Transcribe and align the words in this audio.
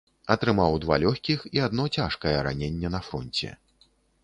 Атрымаў 0.35 0.77
два 0.85 0.95
лёгкіх 1.03 1.43
і 1.59 1.61
адно 1.67 1.85
цяжкае 1.99 2.33
раненне 2.49 2.93
на 2.99 3.05
фронце. 3.11 3.55